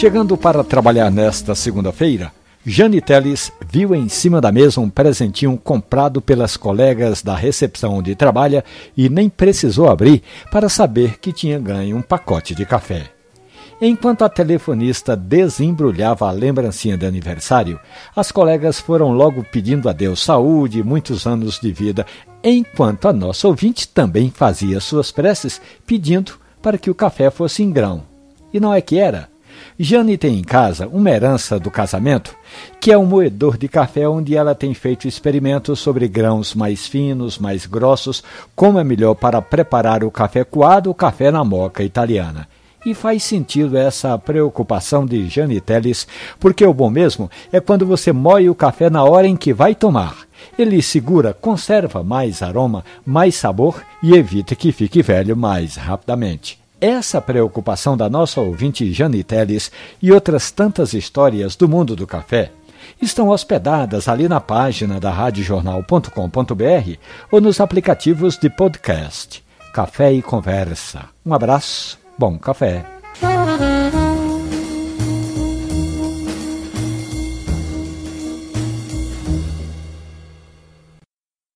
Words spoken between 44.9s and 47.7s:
de Jane Teles, porque o bom mesmo é